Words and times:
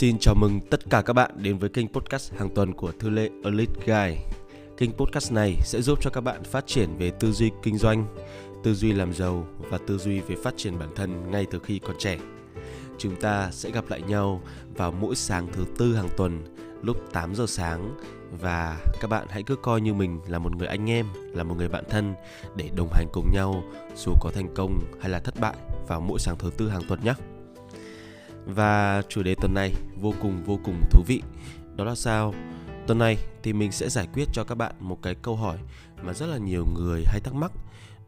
Xin 0.00 0.18
chào 0.18 0.34
mừng 0.34 0.60
tất 0.60 0.90
cả 0.90 1.02
các 1.02 1.12
bạn 1.12 1.30
đến 1.36 1.58
với 1.58 1.68
kênh 1.68 1.88
podcast 1.88 2.32
hàng 2.32 2.48
tuần 2.54 2.74
của 2.74 2.92
Thư 2.92 3.10
Lệ 3.10 3.30
Elite 3.44 3.72
Guy. 3.86 4.16
Kênh 4.76 4.92
podcast 4.92 5.32
này 5.32 5.56
sẽ 5.64 5.82
giúp 5.82 5.98
cho 6.02 6.10
các 6.10 6.20
bạn 6.20 6.44
phát 6.44 6.66
triển 6.66 6.96
về 6.96 7.10
tư 7.10 7.32
duy 7.32 7.50
kinh 7.62 7.78
doanh, 7.78 8.06
tư 8.64 8.74
duy 8.74 8.92
làm 8.92 9.12
giàu 9.12 9.46
và 9.58 9.78
tư 9.86 9.98
duy 9.98 10.20
về 10.20 10.36
phát 10.44 10.54
triển 10.56 10.78
bản 10.78 10.88
thân 10.96 11.30
ngay 11.30 11.46
từ 11.50 11.58
khi 11.58 11.78
còn 11.78 11.96
trẻ. 11.98 12.18
Chúng 12.98 13.16
ta 13.16 13.50
sẽ 13.50 13.70
gặp 13.70 13.84
lại 13.88 14.02
nhau 14.02 14.42
vào 14.76 14.92
mỗi 14.92 15.16
sáng 15.16 15.48
thứ 15.52 15.64
tư 15.78 15.94
hàng 15.94 16.08
tuần 16.16 16.56
lúc 16.82 17.12
8 17.12 17.34
giờ 17.34 17.46
sáng 17.48 17.96
và 18.40 18.80
các 19.00 19.10
bạn 19.10 19.26
hãy 19.30 19.42
cứ 19.42 19.56
coi 19.56 19.80
như 19.80 19.94
mình 19.94 20.20
là 20.28 20.38
một 20.38 20.56
người 20.56 20.68
anh 20.68 20.90
em, 20.90 21.06
là 21.34 21.44
một 21.44 21.54
người 21.58 21.68
bạn 21.68 21.84
thân 21.90 22.14
để 22.56 22.70
đồng 22.76 22.92
hành 22.92 23.06
cùng 23.12 23.30
nhau 23.32 23.64
dù 23.96 24.12
có 24.20 24.30
thành 24.34 24.54
công 24.54 24.78
hay 25.00 25.10
là 25.10 25.18
thất 25.18 25.34
bại 25.40 25.54
vào 25.88 26.00
mỗi 26.00 26.18
sáng 26.18 26.38
thứ 26.38 26.50
tư 26.56 26.68
hàng 26.68 26.82
tuần 26.88 27.00
nhé. 27.04 27.14
Và 28.46 29.02
chủ 29.08 29.22
đề 29.22 29.34
tuần 29.34 29.54
này 29.54 29.74
vô 30.00 30.14
cùng 30.22 30.44
vô 30.44 30.58
cùng 30.64 30.80
thú 30.90 31.02
vị. 31.06 31.22
Đó 31.76 31.84
là 31.84 31.94
sao? 31.94 32.34
Tuần 32.86 32.98
này 32.98 33.18
thì 33.42 33.52
mình 33.52 33.72
sẽ 33.72 33.88
giải 33.88 34.08
quyết 34.12 34.24
cho 34.32 34.44
các 34.44 34.54
bạn 34.54 34.74
một 34.80 34.98
cái 35.02 35.14
câu 35.14 35.36
hỏi 35.36 35.58
mà 36.02 36.12
rất 36.12 36.26
là 36.26 36.38
nhiều 36.38 36.66
người 36.74 37.04
hay 37.06 37.20
thắc 37.20 37.34
mắc. 37.34 37.52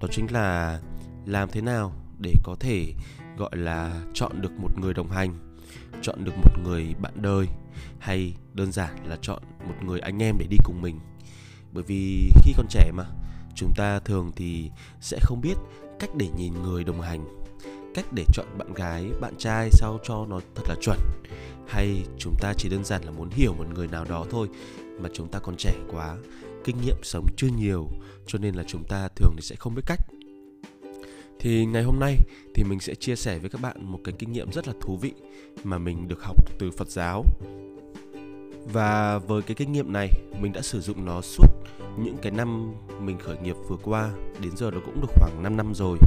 Đó 0.00 0.08
chính 0.10 0.32
là 0.32 0.80
làm 1.26 1.48
thế 1.48 1.60
nào 1.60 1.92
để 2.22 2.32
có 2.42 2.56
thể 2.60 2.92
gọi 3.38 3.56
là 3.56 4.02
chọn 4.14 4.40
được 4.40 4.52
một 4.52 4.78
người 4.80 4.94
đồng 4.94 5.10
hành, 5.10 5.34
chọn 6.02 6.24
được 6.24 6.32
một 6.36 6.58
người 6.64 6.94
bạn 7.00 7.12
đời 7.16 7.46
hay 7.98 8.34
đơn 8.54 8.72
giản 8.72 8.96
là 9.08 9.16
chọn 9.22 9.42
một 9.68 9.74
người 9.82 10.00
anh 10.00 10.22
em 10.22 10.36
để 10.38 10.46
đi 10.46 10.56
cùng 10.64 10.82
mình. 10.82 11.00
Bởi 11.72 11.84
vì 11.86 12.30
khi 12.44 12.52
còn 12.56 12.66
trẻ 12.68 12.90
mà, 12.94 13.04
chúng 13.54 13.72
ta 13.76 13.98
thường 13.98 14.32
thì 14.36 14.70
sẽ 15.00 15.18
không 15.22 15.40
biết 15.40 15.54
cách 15.98 16.10
để 16.16 16.28
nhìn 16.36 16.62
người 16.62 16.84
đồng 16.84 17.00
hành 17.00 17.41
cách 17.94 18.06
để 18.12 18.24
chọn 18.32 18.46
bạn 18.58 18.74
gái, 18.74 19.10
bạn 19.20 19.34
trai 19.38 19.68
sao 19.72 19.98
cho 20.04 20.26
nó 20.28 20.40
thật 20.54 20.62
là 20.68 20.74
chuẩn? 20.80 20.98
Hay 21.68 22.02
chúng 22.18 22.34
ta 22.40 22.54
chỉ 22.58 22.68
đơn 22.68 22.84
giản 22.84 23.04
là 23.04 23.10
muốn 23.10 23.30
hiểu 23.30 23.54
một 23.54 23.66
người 23.74 23.88
nào 23.88 24.04
đó 24.04 24.26
thôi, 24.30 24.48
mà 25.00 25.08
chúng 25.12 25.28
ta 25.28 25.38
còn 25.38 25.56
trẻ 25.56 25.74
quá, 25.92 26.16
kinh 26.64 26.76
nghiệm 26.80 26.96
sống 27.02 27.26
chưa 27.36 27.48
nhiều, 27.58 27.88
cho 28.26 28.38
nên 28.38 28.54
là 28.54 28.64
chúng 28.66 28.84
ta 28.88 29.08
thường 29.16 29.32
thì 29.36 29.42
sẽ 29.42 29.56
không 29.56 29.74
biết 29.74 29.82
cách. 29.86 30.00
Thì 31.40 31.66
ngày 31.66 31.82
hôm 31.82 32.00
nay 32.00 32.16
thì 32.54 32.64
mình 32.64 32.80
sẽ 32.80 32.94
chia 32.94 33.16
sẻ 33.16 33.38
với 33.38 33.50
các 33.50 33.60
bạn 33.60 33.76
một 33.92 33.98
cái 34.04 34.14
kinh 34.18 34.32
nghiệm 34.32 34.52
rất 34.52 34.68
là 34.68 34.74
thú 34.80 34.96
vị 34.96 35.12
mà 35.64 35.78
mình 35.78 36.08
được 36.08 36.22
học 36.22 36.36
từ 36.58 36.70
Phật 36.70 36.88
giáo 36.88 37.24
và 38.64 39.18
với 39.18 39.42
cái 39.42 39.54
kinh 39.54 39.72
nghiệm 39.72 39.92
này 39.92 40.10
mình 40.40 40.52
đã 40.52 40.60
sử 40.60 40.80
dụng 40.80 41.04
nó 41.04 41.20
suốt 41.20 41.46
những 41.98 42.16
cái 42.22 42.32
năm 42.32 42.74
mình 43.00 43.18
khởi 43.18 43.36
nghiệp 43.38 43.56
vừa 43.68 43.76
qua. 43.76 44.10
Đến 44.40 44.56
giờ 44.56 44.70
nó 44.70 44.78
cũng 44.84 45.00
được 45.00 45.12
khoảng 45.14 45.42
5 45.42 45.56
năm 45.56 45.74
rồi. 45.74 45.98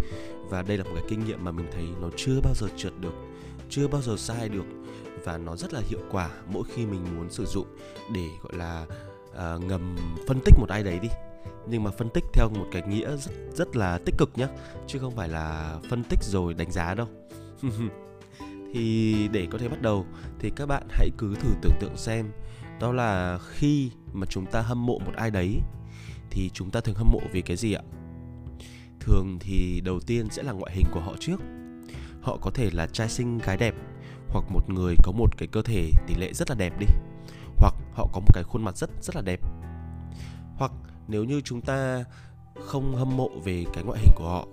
Và 0.50 0.62
đây 0.62 0.78
là 0.78 0.84
một 0.84 0.92
cái 0.95 1.03
kinh 1.09 1.25
nghiệm 1.25 1.44
mà 1.44 1.52
mình 1.52 1.67
thấy 1.72 1.84
nó 2.02 2.09
chưa 2.16 2.39
bao 2.44 2.53
giờ 2.56 2.67
trượt 2.78 2.94
được 3.00 3.14
chưa 3.70 3.88
bao 3.88 4.02
giờ 4.02 4.16
sai 4.17 4.50
được. 4.50 4.66
Và 5.23 5.38
nó 5.38 5.56
rất 5.56 5.73
là 5.73 5.81
hiệu 5.89 6.00
quả 6.12 6.30
mỗi 6.47 6.64
khi 6.73 6.86
mình 6.86 7.06
muốn 7.16 7.30
sử 7.30 7.45
dụng 7.45 7.67
để 8.14 8.28
gọi 8.44 8.53
là 8.58 8.86
uh, 9.30 9.64
ngầm 9.64 9.95
phân 10.28 10.40
tích 10.45 10.53
một 10.59 10.69
ai 10.69 10.84
đấy 10.84 11.00
đi. 11.00 11.09
Nhưng 11.69 11.84
mà 11.84 11.92
phân 11.92 12.09
tích 12.09 12.23
theo 12.34 12.50
một 12.50 12.66
cái 12.72 12.81
nghĩa 12.88 13.17
rất 13.17 13.31
rất 13.53 13.75
là 13.75 13.97
tích 13.97 14.16
cực 14.17 14.30
nhé 14.36 14.47
chứ 14.88 15.00
không 15.00 15.16
phải 15.16 15.30
là 15.30 15.80
phân 15.90 16.03
tích 16.03 16.19
rồi 16.23 16.53
đánh 16.53 16.72
giá 16.72 16.95
đâu. 16.95 17.08
Thì 18.73 19.28
để 19.31 19.47
có 19.52 19.58
thể 19.58 19.69
bắt 19.69 19.81
đầu 19.81 20.06
thì 20.40 20.52
các 20.56 20.66
bạn 20.66 20.88
hãy 20.90 21.09
cứ 21.17 21.36
thử 21.36 21.50
tưởng 21.62 21.72
tượng 21.80 21.97
xem 21.97 22.25
đó 22.80 22.92
là 22.92 23.40
khi 23.50 23.92
mà 24.14 24.26
chúng 24.30 24.45
ta 24.45 24.62
hâm 24.62 24.86
mộ 24.86 25.00
một 25.06 25.12
ai 25.16 25.31
đấy, 25.31 25.59
thì 26.30 26.50
chúng 26.54 26.72
ta 26.72 26.81
thường 26.81 26.95
hâm 26.95 27.12
mộ 27.12 27.22
vì 27.31 27.42
cái 27.42 27.58
gì 27.58 27.73
ạ? 27.73 27.81
Thường 29.00 29.38
thì 29.40 29.81
đầu 29.86 30.00
tiên 30.00 30.30
sẽ 30.30 30.44
là 30.44 30.52
ngoại 30.52 30.73
hình 30.76 30.86
của 30.92 31.00
họ 31.00 31.14
trước. 31.20 31.42
Họ 32.22 32.38
có 32.42 32.52
thể 32.52 32.70
là 32.73 32.88
trai 32.88 33.09
xinh, 33.09 33.38
gái 33.38 33.58
đẹp, 33.58 33.76
hoặc 34.30 34.46
một 34.50 34.70
người 34.70 34.96
có 35.03 35.12
một 35.12 35.38
cái 35.38 35.48
cơ 35.48 35.62
thể 35.62 35.92
tỷ 36.08 36.16
lệ 36.16 36.34
rất 36.34 36.50
là 36.50 36.56
đẹp 36.56 36.80
đi. 36.80 36.86
Hoặc 37.58 37.73
họ 37.94 38.09
có 38.14 38.20
một 38.20 38.34
cái 38.34 38.44
khuôn 38.44 38.64
mặt 38.64 38.78
rất 38.78 38.90
rất 39.02 39.16
là 39.16 39.22
đẹp. 39.22 39.40
Hoặc 40.58 40.72
nếu 41.08 41.24
như 41.24 41.41
chúng 41.41 41.62
ta 41.62 42.03
không 42.66 42.96
hâm 42.96 43.18
mộ 43.18 43.30
về 43.44 43.66
cái 43.74 43.84
ngoại 43.84 44.00
hình 44.00 44.12
của 44.16 44.30
họ, 44.30 44.47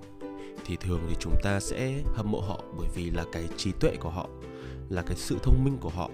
thì 0.66 0.76
thường 0.80 1.00
thì 1.08 1.16
chúng 1.20 1.34
ta 1.42 1.60
sẽ 1.60 2.02
hâm 2.14 2.30
mộ 2.30 2.40
họ 2.40 2.60
bởi 2.78 2.88
vì 2.94 3.10
là 3.10 3.24
cái 3.32 3.48
trí 3.56 3.72
tuệ 3.80 3.96
của 3.96 4.10
họ, 4.10 4.28
là 4.88 5.02
cái 5.02 5.16
sự 5.16 5.38
thông 5.42 5.64
minh 5.64 5.78
của 5.80 5.90
họ 5.90 6.10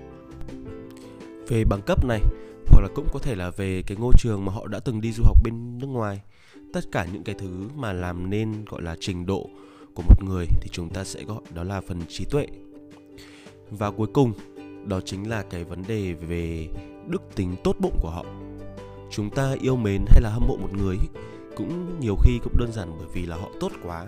về 1.48 1.64
bằng 1.64 1.82
cấp 1.82 2.04
này, 2.04 2.20
hoặc 2.66 2.80
là 2.80 2.88
cũng 2.94 3.06
có 3.12 3.18
thể 3.18 3.34
là 3.34 3.50
về 3.50 3.82
cái 3.86 3.96
ngôi 4.00 4.12
trường 4.18 4.44
mà 4.44 4.52
họ 4.52 4.66
đã 4.66 4.80
từng 4.80 5.00
đi 5.00 5.12
du 5.12 5.22
học 5.24 5.36
bên 5.44 5.78
nước 5.78 5.86
ngoài. 5.86 6.20
Tất 6.72 6.84
cả 6.92 7.06
những 7.12 7.24
cái 7.24 7.34
thứ 7.38 7.68
mà 7.76 7.92
làm 7.92 8.30
nên 8.30 8.64
gọi 8.64 8.82
là 8.82 8.96
trình 9.00 9.26
độ 9.26 9.50
của 9.94 10.02
một 10.02 10.24
người 10.24 10.46
thì 10.60 10.68
chúng 10.72 10.90
ta 10.90 11.04
sẽ 11.04 11.24
gọi 11.24 11.40
đó 11.54 11.62
là 11.62 11.80
phần 11.80 12.00
trí 12.08 12.24
tuệ. 12.24 12.46
Và 13.70 13.90
cuối 13.90 14.08
cùng, 14.14 14.32
đó 14.86 15.00
chính 15.04 15.28
là 15.28 15.42
cái 15.42 15.64
vấn 15.64 15.82
đề 15.88 16.12
về 16.12 16.68
đức 17.06 17.22
tính 17.34 17.56
tốt 17.64 17.76
bụng 17.80 17.98
của 18.02 18.10
họ. 18.10 18.24
Chúng 19.10 19.30
ta 19.30 19.54
yêu 19.60 19.76
mến 19.76 20.04
hay 20.08 20.20
là 20.22 20.30
hâm 20.30 20.46
mộ 20.48 20.56
một 20.56 20.72
người 20.72 20.96
cũng 21.56 22.00
nhiều 22.00 22.16
khi 22.22 22.38
cũng 22.42 22.58
đơn 22.58 22.72
giản 22.72 22.92
bởi 22.98 23.08
vì 23.14 23.26
là 23.26 23.36
họ 23.36 23.48
tốt 23.60 23.72
quá, 23.82 24.06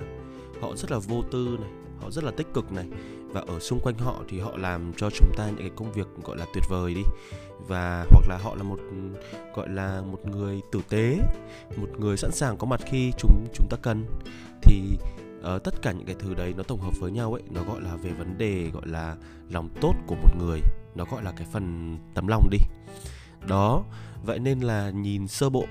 họ 0.61 0.77
rất 0.77 0.91
là 0.91 0.99
vô 0.99 1.23
tư 1.31 1.57
này 1.61 1.71
họ 2.01 2.11
rất 2.11 2.25
là 2.25 2.31
tích 2.31 2.47
cực 2.55 2.73
này. 2.73 2.87
Và 3.33 3.41
ở 3.41 3.59
xung 3.61 3.81
quanh 3.81 3.99
họ 3.99 4.23
thì 4.29 4.41
họ 4.41 4.57
làm 4.57 4.93
cho 4.97 5.11
chúng 5.11 5.33
ta 5.37 5.47
những 5.47 5.59
cái 5.59 5.71
công 5.77 5.93
việc 5.93 6.07
gọi 6.25 6.37
là 6.37 6.47
tuyệt 6.55 6.65
vời 6.69 6.95
đi. 6.95 7.03
Và 7.69 8.07
hoặc 8.11 8.25
là 8.29 8.39
họ 8.43 8.55
là 8.55 8.63
một 8.63 8.81
gọi 9.55 9.69
là 9.69 10.03
một 10.03 10.27
người 10.27 10.61
tử 10.73 10.81
tế 10.89 11.19
một 11.77 11.89
người 11.99 12.17
sẵn 12.17 12.33
sàng 12.33 12.57
có 12.57 12.67
mặt 12.67 12.81
khi 12.87 13.13
chúng 13.19 13.47
chúng 13.55 13.67
ta 13.71 13.77
cần. 13.83 14.07
Thì 14.63 14.99
uh, 15.39 15.65
tất 15.65 15.83
cả 15.83 15.93
những 15.93 16.07
cái 16.07 16.17
thứ 16.19 16.35
đấy 16.35 16.55
nó 16.57 16.63
tổng 16.63 16.81
hợp 16.81 16.93
với 17.01 17.11
nhau 17.11 17.33
ấy 17.33 17.43
nó 17.51 17.65
gọi 17.65 17.81
là 17.81 17.97
về 17.97 18.11
vấn 18.11 18.39
đề 18.39 18.71
gọi 18.71 18.87
là 18.87 19.17
lòng 19.51 19.69
tốt 19.81 19.95
của 20.07 20.15
một 20.15 20.37
người. 20.39 20.61
Nó 20.95 21.05
gọi 21.11 21.23
là 21.23 21.33
cái 21.33 21.47
phần 21.53 21.97
tấm 22.15 22.27
lòng 22.27 22.49
đi. 22.51 22.59
Đó 23.49 23.85
vậy 24.25 24.39
nên 24.39 24.61
là 24.61 24.91
nhìn 24.91 25.29
sơ 25.29 25.51
bộ 25.51 25.65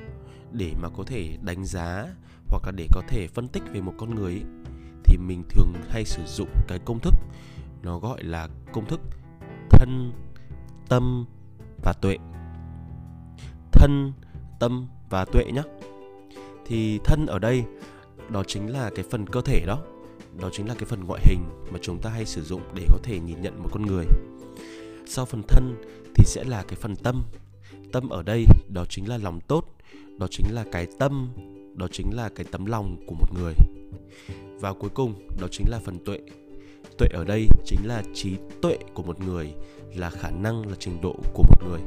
để 0.52 0.74
mà 0.82 0.90
có 0.98 1.04
thể 1.04 1.38
đánh 1.42 1.66
giá 1.66 2.08
hoặc 2.48 2.64
là 2.66 2.72
để 2.76 2.88
có 2.92 3.02
thể 3.08 3.28
phân 3.28 3.48
tích 3.48 3.64
về 3.74 3.82
một 3.82 3.94
con 3.98 4.16
người 4.16 4.34
ấy, 4.34 4.44
thì 5.10 5.18
mình 5.18 5.44
thường 5.50 5.74
hay 5.90 6.06
sử 6.06 6.22
dụng 6.26 6.50
cái 6.68 6.80
công 6.80 7.00
thức, 7.00 7.14
nó 7.84 8.00
gọi 8.00 8.24
là 8.24 8.48
công 8.74 8.86
thức 8.86 9.00
thân, 9.70 10.12
tâm 10.90 11.26
và 11.84 11.94
tuệ. 12.02 12.18
Thân, 13.72 14.14
tâm 14.60 14.88
và 15.10 15.26
tuệ 15.26 15.52
nhé 15.52 15.64
thì 16.66 17.00
thân 17.04 17.26
ở 17.26 17.40
đây, 17.40 17.64
đó 18.30 18.44
chính 18.48 18.72
là 18.72 18.90
cái 18.96 19.06
phần 19.12 19.28
cơ 19.28 19.42
thể 19.42 19.66
đó. 19.66 19.80
Đó 20.42 20.50
chính 20.52 20.68
là 20.68 20.74
cái 20.74 20.86
phần 20.86 21.04
ngoại 21.04 21.22
hình 21.26 21.44
mà 21.72 21.80
chúng 21.82 22.02
ta 22.02 22.10
hay 22.10 22.26
sử 22.26 22.44
dụng 22.44 22.62
để 22.76 22.86
có 22.90 22.98
thể 23.04 23.20
nhìn 23.20 23.42
nhận 23.42 23.64
một 23.64 23.70
con 23.72 23.86
người. 23.86 24.06
Sau 25.08 25.26
phần 25.26 25.42
thân 25.48 25.76
thì 26.16 26.24
sẽ 26.26 26.44
là 26.44 26.64
cái 26.64 26.76
phần 26.82 26.96
tâm. 26.96 27.24
Tâm 27.92 28.10
ở 28.10 28.24
đây, 28.24 28.46
đó 28.74 28.86
chính 28.90 29.10
là 29.10 29.18
lòng 29.18 29.40
tốt, 29.48 29.76
đó 30.20 30.28
chính 30.32 30.46
là 30.52 30.66
cái 30.72 30.88
tâm, 31.00 31.30
đó 31.76 31.88
chính 31.92 32.16
là 32.16 32.30
cái 32.36 32.46
tấm 32.52 32.66
lòng 32.66 32.98
của 33.08 33.16
một 33.16 33.28
người 33.34 33.54
và 34.60 34.74
cuối 34.74 34.90
cùng 34.90 35.14
đó 35.42 35.48
chính 35.52 35.70
là 35.70 35.80
phần 35.86 36.00
tuệ. 36.06 36.20
Tuệ 36.98 37.08
ở 37.14 37.24
đây 37.24 37.48
chính 37.66 37.80
là 37.84 38.04
trí 38.14 38.36
tuệ 38.62 38.78
của 38.94 39.04
một 39.04 39.20
người 39.20 39.54
là 39.96 40.10
khả 40.10 40.30
năng 40.30 40.70
là 40.70 40.76
trình 40.80 41.02
độ 41.02 41.16
của 41.34 41.44
một 41.44 41.64
người. 41.70 41.80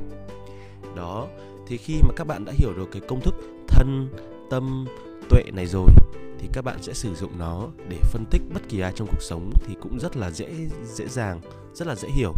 Đó 0.96 1.28
thì 1.66 1.76
khi 1.76 1.94
mà 2.02 2.14
các 2.16 2.26
bạn 2.26 2.44
đã 2.44 2.52
hiểu 2.56 2.72
được 2.76 2.88
cái 2.92 3.02
công 3.08 3.20
thức 3.20 3.34
thân 3.68 4.08
tâm 4.50 4.86
tuệ 5.28 5.42
này 5.52 5.66
rồi 5.66 5.90
thì 6.38 6.48
các 6.52 6.64
bạn 6.64 6.82
sẽ 6.82 6.92
sử 6.92 7.14
dụng 7.14 7.38
nó 7.38 7.68
để 7.88 7.98
phân 8.02 8.24
tích 8.30 8.42
bất 8.54 8.68
kỳ 8.68 8.80
ai 8.80 8.92
trong 8.94 9.08
cuộc 9.08 9.22
sống 9.22 9.52
thì 9.66 9.74
cũng 9.80 9.98
rất 9.98 10.16
là 10.16 10.30
dễ 10.30 10.48
dễ 10.84 11.08
dàng 11.08 11.40
rất 11.74 11.88
là 11.88 11.94
dễ 11.94 12.08
hiểu. 12.08 12.34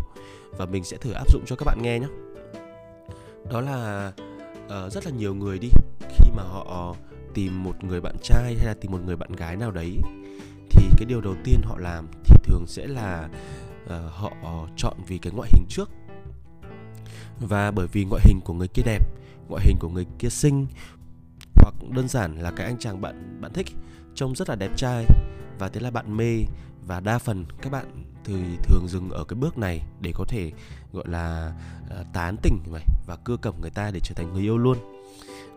Và 0.59 0.67
mình 0.67 0.85
sẽ 0.85 0.97
thử 0.97 1.13
áp 1.13 1.33
dụng 1.33 1.43
cho 1.47 1.57
các 1.57 1.65
bạn 1.65 1.79
nghe 1.83 1.99
nhé. 1.99 2.07
Đó 3.51 3.61
là 3.61 4.13
uh, 4.65 4.93
rất 4.93 5.05
là 5.05 5.11
nhiều 5.11 5.35
người 5.35 5.59
đi 5.59 5.69
khi 6.01 6.31
mà 6.37 6.43
họ 6.43 6.95
tìm 7.35 7.63
một 7.63 7.85
người 7.85 8.01
bạn 8.01 8.17
trai 8.23 8.55
hay 8.57 8.67
là 8.67 8.75
tìm 8.75 8.91
một 8.91 9.01
người 9.07 9.17
bạn 9.17 9.33
gái 9.33 9.57
nào 9.57 9.71
đấy 9.71 9.99
thì 10.71 10.89
cái 10.97 11.07
điều 11.07 11.21
đầu 11.21 11.35
tiên 11.45 11.61
họ 11.65 11.79
làm 11.79 12.07
thì 12.25 12.37
thường 12.45 12.65
sẽ 12.67 12.87
là 12.87 13.29
uh, 13.85 14.13
họ 14.13 14.33
chọn 14.77 14.97
vì 15.07 15.19
cái 15.19 15.33
ngoại 15.37 15.51
hình 15.53 15.67
trước. 15.69 15.91
Và 17.41 17.71
bởi 17.71 17.87
vì 17.87 18.05
ngoại 18.05 18.23
hình 18.25 18.41
của 18.45 18.55
người 18.55 18.69
kia 18.69 18.83
đẹp 18.83 19.03
ngoại 19.49 19.65
hình 19.67 19.77
của 19.81 19.89
người 19.89 20.07
kia 20.19 20.29
xinh 20.29 20.67
hoặc 21.55 21.75
đơn 21.91 22.09
giản 22.09 22.37
là 22.37 22.51
cái 22.51 22.67
anh 22.67 22.79
chàng 22.79 23.01
bạn 23.01 23.41
bạn 23.41 23.53
thích 23.53 23.67
trông 24.15 24.35
rất 24.35 24.49
là 24.49 24.55
đẹp 24.55 24.71
trai 24.77 25.07
và 25.59 25.69
thế 25.69 25.81
là 25.81 25.91
bạn 25.91 26.17
mê. 26.17 26.45
Và 26.87 27.01
đa 27.01 27.19
phần 27.19 27.45
các 27.63 27.73
bạn 27.73 28.05
thì 28.25 28.35
thường 28.63 28.89
dừng 28.89 29.11
ở 29.11 29.25
cái 29.25 29.37
bước 29.37 29.59
này 29.59 29.81
để 30.01 30.13
có 30.15 30.25
thể 30.29 30.53
gọi 30.93 31.05
là 31.09 31.53
uh, 32.01 32.07
tán 32.13 32.37
tỉnh 32.43 32.59
vậy 32.71 32.83
và 33.07 33.17
cưa 33.17 33.37
cẩm 33.37 33.55
người 33.61 33.71
ta 33.71 33.91
để 33.91 34.01
trở 34.01 34.15
thành 34.15 34.33
người 34.33 34.43
yêu 34.43 34.59
luôn 34.59 34.79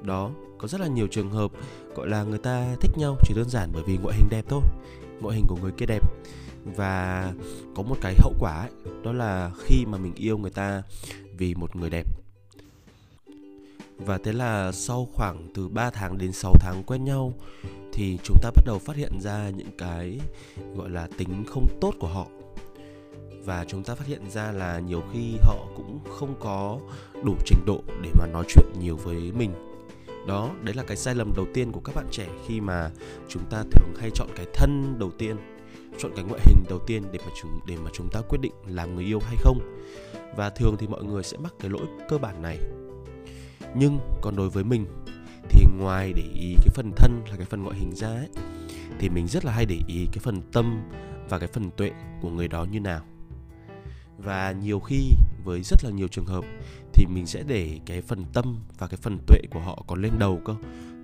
đó 0.01 0.31
có 0.57 0.67
rất 0.67 0.81
là 0.81 0.87
nhiều 0.87 1.07
trường 1.07 1.29
hợp 1.29 1.51
gọi 1.95 2.07
là 2.07 2.23
người 2.23 2.39
ta 2.39 2.75
thích 2.81 2.91
nhau 2.97 3.17
chỉ 3.23 3.33
đơn 3.33 3.49
giản 3.49 3.69
bởi 3.73 3.83
vì 3.87 3.97
ngoại 3.97 4.15
hình 4.17 4.27
đẹp 4.29 4.45
thôi 4.49 4.61
ngoại 5.21 5.35
hình 5.35 5.45
của 5.47 5.57
người 5.61 5.71
kia 5.71 5.85
đẹp. 5.85 6.03
Và 6.75 7.33
có 7.75 7.83
một 7.83 7.97
cái 8.01 8.15
hậu 8.19 8.33
quả 8.39 8.59
ấy, 8.59 8.69
đó 9.03 9.11
là 9.13 9.51
khi 9.59 9.85
mà 9.85 9.97
mình 9.97 10.13
yêu 10.15 10.37
người 10.37 10.51
ta 10.51 10.83
vì 11.37 11.55
một 11.55 11.75
người 11.75 11.89
đẹp. 11.89 12.05
Và 13.97 14.17
thế 14.17 14.33
là 14.33 14.71
sau 14.71 15.07
khoảng 15.13 15.51
từ 15.55 15.67
3 15.67 15.89
tháng 15.89 16.17
đến 16.17 16.31
6 16.31 16.53
tháng 16.59 16.83
quen 16.83 17.03
nhau 17.03 17.33
thì 17.93 18.17
chúng 18.23 18.37
ta 18.41 18.51
bắt 18.55 18.63
đầu 18.65 18.79
phát 18.79 18.95
hiện 18.95 19.11
ra 19.21 19.49
những 19.49 19.71
cái 19.77 20.19
gọi 20.75 20.89
là 20.89 21.07
tính 21.17 21.43
không 21.47 21.67
tốt 21.81 21.93
của 21.99 22.07
họ. 22.07 22.27
Và 23.45 23.65
chúng 23.67 23.83
ta 23.83 23.95
phát 23.95 24.07
hiện 24.07 24.29
ra 24.29 24.51
là 24.51 24.79
nhiều 24.79 25.03
khi 25.13 25.37
họ 25.41 25.67
cũng 25.75 25.99
không 26.09 26.35
có 26.39 26.79
đủ 27.23 27.35
trình 27.45 27.59
độ 27.65 27.81
để 28.01 28.09
mà 28.19 28.27
nói 28.27 28.45
chuyện 28.47 28.65
nhiều 28.79 28.95
với 28.95 29.31
mình 29.31 29.51
đó, 30.27 30.55
đấy 30.63 30.75
là 30.75 30.83
cái 30.83 30.97
sai 30.97 31.15
lầm 31.15 31.33
đầu 31.35 31.45
tiên 31.53 31.71
của 31.71 31.79
các 31.79 31.95
bạn 31.95 32.05
trẻ 32.11 32.27
khi 32.47 32.61
mà 32.61 32.91
chúng 33.27 33.43
ta 33.49 33.63
thường 33.71 33.93
hay 33.99 34.09
chọn 34.13 34.27
cái 34.35 34.45
thân 34.53 34.99
đầu 34.99 35.11
tiên, 35.17 35.37
chọn 35.97 36.11
cái 36.15 36.25
ngoại 36.25 36.41
hình 36.45 36.63
đầu 36.69 36.79
tiên 36.87 37.03
để 37.11 37.19
mà 37.25 37.31
chúng, 37.41 37.59
để 37.67 37.75
mà 37.83 37.89
chúng 37.93 38.09
ta 38.11 38.21
quyết 38.29 38.39
định 38.41 38.53
làm 38.67 38.95
người 38.95 39.05
yêu 39.05 39.19
hay 39.19 39.35
không. 39.39 39.59
Và 40.35 40.49
thường 40.49 40.75
thì 40.79 40.87
mọi 40.87 41.03
người 41.03 41.23
sẽ 41.23 41.37
mắc 41.37 41.53
cái 41.59 41.71
lỗi 41.71 41.85
cơ 42.09 42.17
bản 42.17 42.41
này. 42.41 42.59
Nhưng 43.75 43.99
còn 44.21 44.35
đối 44.35 44.49
với 44.49 44.63
mình 44.63 44.85
thì 45.49 45.65
ngoài 45.77 46.13
để 46.15 46.23
ý 46.33 46.55
cái 46.55 46.69
phần 46.73 46.91
thân 46.95 47.21
là 47.29 47.35
cái 47.37 47.45
phần 47.45 47.63
ngoại 47.63 47.79
hình 47.79 47.95
ra 47.95 48.07
ấy, 48.07 48.29
thì 48.99 49.09
mình 49.09 49.27
rất 49.27 49.45
là 49.45 49.51
hay 49.51 49.65
để 49.65 49.79
ý 49.87 50.07
cái 50.11 50.19
phần 50.19 50.41
tâm 50.51 50.81
và 51.29 51.39
cái 51.39 51.47
phần 51.47 51.71
tuệ 51.71 51.91
của 52.21 52.29
người 52.29 52.47
đó 52.47 52.65
như 52.71 52.79
nào. 52.79 53.01
Và 54.17 54.51
nhiều 54.51 54.79
khi 54.79 55.09
với 55.43 55.61
rất 55.63 55.83
là 55.83 55.89
nhiều 55.89 56.07
trường 56.07 56.25
hợp 56.25 56.45
thì 56.97 57.05
mình 57.05 57.27
sẽ 57.27 57.43
để 57.47 57.79
cái 57.85 58.01
phần 58.01 58.25
tâm 58.33 58.59
và 58.77 58.87
cái 58.87 58.97
phần 59.01 59.17
tuệ 59.27 59.39
của 59.51 59.59
họ 59.59 59.83
còn 59.87 60.01
lên 60.01 60.11
đầu 60.19 60.41
cơ, 60.45 60.55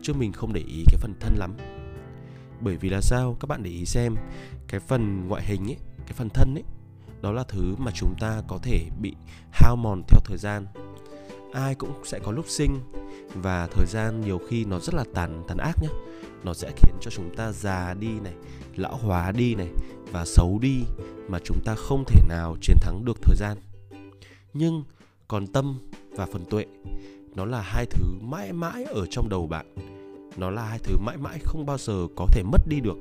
chứ 0.01 0.13
mình 0.13 0.31
không 0.31 0.53
để 0.53 0.61
ý 0.61 0.83
cái 0.87 0.97
phần 1.01 1.13
thân 1.19 1.35
lắm. 1.37 1.53
Bởi 2.61 2.77
vì 2.77 2.89
là 2.89 3.01
sao? 3.01 3.37
Các 3.39 3.47
bạn 3.47 3.63
để 3.63 3.69
ý 3.69 3.85
xem, 3.85 4.15
cái 4.67 4.79
phần 4.79 5.27
ngoại 5.27 5.43
hình 5.45 5.63
ấy, 5.65 5.77
cái 5.97 6.13
phần 6.13 6.29
thân 6.29 6.55
ấy, 6.55 6.63
đó 7.21 7.31
là 7.31 7.43
thứ 7.47 7.75
mà 7.77 7.91
chúng 7.95 8.15
ta 8.19 8.41
có 8.47 8.57
thể 8.63 8.89
bị 9.01 9.15
hao 9.51 9.75
mòn 9.75 10.01
theo 10.07 10.19
thời 10.25 10.37
gian. 10.37 10.65
Ai 11.53 11.75
cũng 11.75 11.93
sẽ 12.03 12.19
có 12.19 12.31
lúc 12.31 12.45
sinh 12.47 12.79
và 13.33 13.67
thời 13.67 13.85
gian 13.87 14.21
nhiều 14.21 14.39
khi 14.49 14.65
nó 14.65 14.79
rất 14.79 14.93
là 14.93 15.03
tàn 15.13 15.43
tàn 15.47 15.57
ác 15.57 15.75
nhé 15.81 15.89
nó 16.43 16.53
sẽ 16.53 16.71
khiến 16.75 16.95
cho 17.01 17.11
chúng 17.11 17.35
ta 17.35 17.51
già 17.51 17.93
đi 17.93 18.19
này, 18.23 18.33
lão 18.75 18.95
hóa 18.95 19.31
đi 19.31 19.55
này 19.55 19.67
và 20.11 20.25
xấu 20.25 20.59
đi 20.61 20.83
mà 21.27 21.39
chúng 21.43 21.59
ta 21.65 21.75
không 21.75 22.03
thể 22.07 22.23
nào 22.29 22.55
chiến 22.61 22.77
thắng 22.81 23.05
được 23.05 23.17
thời 23.21 23.35
gian. 23.35 23.57
Nhưng 24.53 24.83
còn 25.33 25.47
tâm 25.47 25.75
và 26.11 26.25
phần 26.25 26.45
tuệ. 26.45 26.65
Nó 27.35 27.45
là 27.45 27.61
hai 27.61 27.85
thứ 27.85 28.03
mãi 28.21 28.53
mãi 28.53 28.83
ở 28.83 29.05
trong 29.05 29.29
đầu 29.29 29.47
bạn. 29.47 29.65
Nó 30.37 30.49
là 30.49 30.65
hai 30.65 30.79
thứ 30.79 30.97
mãi 30.97 31.17
mãi 31.17 31.39
không 31.43 31.65
bao 31.65 31.77
giờ 31.77 32.07
có 32.15 32.27
thể 32.31 32.43
mất 32.43 32.67
đi 32.67 32.79
được. 32.79 32.97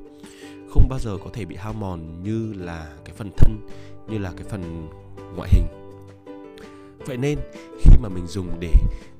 Không 0.70 0.88
bao 0.88 0.98
giờ 0.98 1.18
có 1.24 1.30
thể 1.32 1.44
bị 1.44 1.56
hao 1.56 1.72
mòn 1.72 2.22
như 2.22 2.52
là 2.52 2.96
cái 3.04 3.14
phần 3.16 3.30
thân, 3.36 3.68
như 4.08 4.18
là 4.18 4.32
cái 4.36 4.46
phần 4.48 4.88
ngoại 5.36 5.48
hình. 5.52 5.66
Vậy 7.06 7.16
nên, 7.16 7.38
khi 7.80 7.96
mà 8.02 8.08
mình 8.08 8.26
dùng 8.26 8.60
để, 8.60 8.74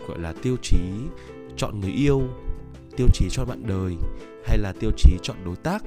gọi 0.08 0.19
là, 0.19 0.35
tiêu 0.43 0.56
chí 0.62 0.79
chọn 1.56 1.81
người 1.81 1.93
yêu, 1.93 2.23
tiêu 2.97 3.06
chí 3.15 3.29
cho 3.31 3.44
bạn 3.44 3.62
đời, 3.67 3.97
hay 4.44 4.58
là 4.58 4.73
tiêu 4.81 4.91
chí 4.97 5.19
chọn 5.23 5.37
đối 5.44 5.56
tác, 5.56 5.85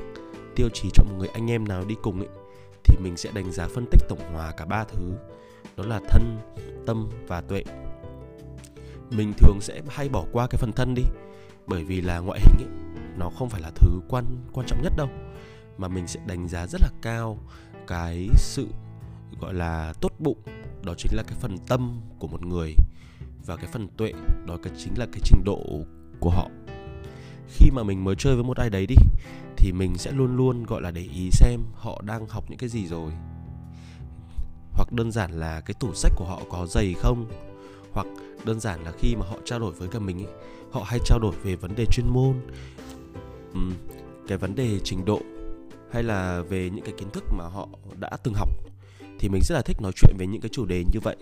tiêu 0.56 0.69
chí 0.74 0.89
chọn 0.94 1.07
một 1.10 1.16
người 1.19 1.30
anh 1.33 1.51
em 1.51 1.68
nào 1.68 1.86
đi 1.88 1.95
cùng 2.01 2.19
ấy, 2.19 2.30
thì 2.83 2.98
mình 3.04 3.18
sẽ 3.18 3.31
đánh 3.33 3.51
giá 3.51 3.68
phân 3.68 3.86
tích 3.92 4.01
tổng 4.10 4.33
hòa 4.33 4.51
cả 4.57 4.66
ba 4.66 4.83
thứ 4.83 5.12
đó 5.77 5.83
là 5.85 6.00
thân, 6.09 6.39
tâm 6.85 7.09
và 7.27 7.41
tuệ. 7.41 7.63
Mình 9.09 9.33
thường 9.38 9.62
sẽ 9.62 9.81
hay 9.88 10.09
bỏ 10.09 10.25
qua 10.31 10.47
cái 10.47 10.57
phần 10.57 10.71
thân 10.71 10.95
đi, 10.95 11.03
bởi 11.67 11.83
vì 11.83 12.01
là 12.01 12.19
ngoại 12.19 12.39
hình 12.39 12.67
ấy, 12.67 12.73
nó 13.17 13.29
không 13.29 13.50
phải 13.50 13.62
là 13.62 13.71
thứ 13.75 13.89
quan 14.09 14.25
quan 14.53 14.67
trọng 14.67 14.81
nhất 14.81 14.94
đâu, 14.97 15.09
mà 15.77 15.88
mình 15.88 16.07
sẽ 16.07 16.19
đánh 16.27 16.47
giá 16.47 16.67
rất 16.67 16.81
là 16.81 16.89
cao 17.01 17.38
cái 17.88 18.29
sự, 18.35 18.67
gọi 19.41 19.53
là, 19.53 19.94
tốt 20.01 20.12
bụng, 20.19 20.38
đó 20.83 20.94
chính 20.97 21.15
là 21.15 21.23
cái 21.23 21.38
phần 21.39 21.57
tâm 21.68 22.01
của 22.19 22.27
một 22.27 22.45
người 22.45 22.73
và 23.45 23.56
cái 23.56 23.68
phần 23.73 23.88
tuệ, 23.97 24.13
đó 24.45 24.57
cái 24.63 24.73
chính 24.77 24.94
là 24.97 25.06
cái 25.11 25.21
trình 25.23 25.44
độ 25.45 25.61
của 26.19 26.29
họ. 26.29 26.50
Khi 27.47 27.71
mà 27.71 27.83
mình 27.83 28.03
mới 28.03 28.15
chơi 28.15 28.35
với 28.35 28.44
một 28.44 28.57
ai 28.57 28.69
đấy 28.69 28.85
đi, 28.85 28.95
thì 29.57 29.71
mình 29.71 29.97
sẽ 29.97 30.11
luôn 30.11 30.35
luôn, 30.38 30.63
gọi 30.63 30.81
là, 30.81 30.91
để 30.91 31.01
ý 31.01 31.29
xem 31.31 31.59
họ 31.73 32.01
đang 32.06 32.27
học 32.27 32.44
những 32.50 32.59
cái 32.59 32.69
gì 32.69 32.88
rồi 32.88 33.11
hoặc 34.75 34.92
đơn 34.92 35.12
giản 35.12 35.31
là 35.31 35.62
cái 35.62 35.74
tủ 35.80 35.94
sách 35.94 36.12
của 36.16 36.25
họ 36.25 36.42
có 36.50 36.66
dày 36.66 36.94
không? 36.98 37.25
Hoặc 37.92 38.07
đơn 38.45 38.60
giản 38.60 38.83
là 38.83 38.92
khi 38.98 39.16
mà 39.16 39.25
họ 39.25 39.38
trao 39.45 39.60
đổi 39.60 39.72
với 39.72 39.88
cả 39.88 40.00
mình 40.00 40.18
ấy, 40.22 40.33
họ 40.72 40.83
hay 40.86 41.00
trao 41.06 41.19
đổi 41.19 41.33
về 41.44 41.56
vấn 41.56 41.75
đề 41.75 41.86
chuyên 41.92 42.07
môn 42.10 42.33
cái 44.27 44.38
vấn 44.38 44.56
đề 44.56 44.80
trình 44.83 45.06
độ 45.06 45.22
hay 45.92 46.04
là 46.04 46.42
về 46.50 46.69
những 46.69 46.86
cái 46.86 46.94
kiến 46.98 47.10
thức 47.10 47.24
mà 47.38 47.44
họ 47.44 47.68
đã 48.00 48.10
từng 48.24 48.33
học 48.33 48.50
thì 49.19 49.30
mình 49.30 49.42
rất 49.44 49.56
là 49.56 49.62
thích 49.62 49.81
nói 49.81 49.92
chuyện 49.95 50.16
về 50.18 50.27
những 50.27 50.42
cái 50.42 50.50
chủ 50.50 50.66
đề 50.66 50.83
như 50.94 51.00
vậy. 51.04 51.16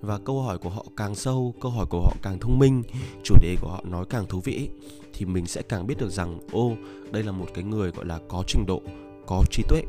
Và 0.00 0.18
câu 0.24 0.42
hỏi 0.42 0.58
của 0.58 0.70
họ 0.70 0.84
càng 0.96 1.14
sâu 1.14 1.54
câu 1.60 1.70
hỏi 1.70 1.86
của 1.90 2.00
họ 2.00 2.12
càng 2.22 2.38
thông 2.38 2.58
minh 2.58 2.82
chủ 3.22 3.34
đề 3.42 3.56
của 3.60 3.68
họ 3.68 3.84
nói 3.84 4.04
càng 4.10 4.26
thú 4.26 4.40
vị 4.40 4.68
thì 5.14 5.24
mình 5.24 5.46
sẽ 5.46 5.62
càng 5.62 5.86
biết 5.86 5.98
được 5.98 6.10
rằng 6.10 6.38
ô 6.52 6.72
đây 7.10 7.22
là 7.22 7.32
một 7.32 7.46
cái 7.54 7.64
người 7.64 7.90
gọi 7.90 8.06
là 8.06 8.18
có 8.28 8.44
trình 8.46 8.66
độ 8.66 8.82
có 9.26 9.42
trí 9.50 9.62
tuệ 9.68 9.82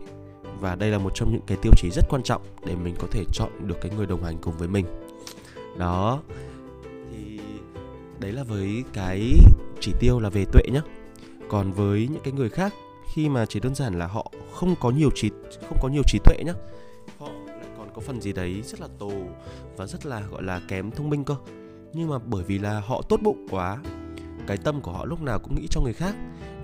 và 0.61 0.75
đây 0.75 0.91
là 0.91 0.97
một 0.97 1.11
trong 1.15 1.31
những 1.31 1.41
cái 1.47 1.57
tiêu 1.61 1.71
chí 1.77 1.89
rất 1.89 2.05
quan 2.09 2.23
trọng 2.23 2.41
để 2.65 2.75
mình 2.75 2.95
có 2.99 3.07
thể 3.11 3.23
chọn 3.33 3.49
được 3.67 3.75
cái 3.81 3.91
người 3.97 4.05
đồng 4.05 4.23
hành 4.23 4.37
cùng 4.41 4.57
với 4.57 4.67
mình. 4.67 4.85
Đó, 5.77 6.21
thì 7.11 7.39
đấy 8.19 8.31
là 8.31 8.43
với 8.43 8.83
cái 8.93 9.33
chỉ 9.79 9.93
tiêu 9.99 10.19
là 10.19 10.29
về 10.29 10.45
tuệ 10.51 10.61
nhé 10.71 10.81
còn 11.49 11.71
với 11.71 12.07
những 12.11 12.21
cái 12.23 12.33
người 12.33 12.49
khác, 12.49 12.73
khi 13.13 13.29
mà 13.29 13.45
chỉ 13.45 13.59
đơn 13.59 13.75
giản 13.75 13.99
là 13.99 14.07
họ 14.07 14.31
không 14.53 14.75
có 14.79 14.89
nhiều 14.91 15.09
trí, 15.15 15.29
không 15.69 15.77
có 15.81 15.89
nhiều 15.89 16.03
trí 16.07 16.19
tuệ 16.23 16.43
nhé 16.45 16.53
họ 17.19 17.27
lại 17.47 17.67
còn 17.77 17.89
có 17.93 18.01
phần 18.01 18.21
gì 18.21 18.33
đấy 18.33 18.61
rất 18.65 18.81
là 18.81 18.87
tồ 18.99 19.11
và 19.77 19.85
rất 19.85 20.05
là, 20.05 20.21
gọi 20.31 20.43
là, 20.43 20.61
kém 20.67 20.91
thông 20.91 21.09
minh 21.09 21.23
cơ. 21.23 21.35
Nhưng 21.93 22.09
mà 22.09 22.17
bởi 22.25 22.43
vì 22.43 22.59
là 22.59 22.79
họ 22.79 23.01
tốt 23.09 23.19
bụng 23.23 23.47
quá, 23.51 23.77
cái 24.47 24.57
tâm 24.57 24.81
của 24.81 24.91
họ 24.91 25.05
lúc 25.05 25.21
nào 25.21 25.39
cũng 25.39 25.55
nghĩ 25.55 25.67
cho 25.69 25.81
người 25.81 25.93
khác 25.93 26.15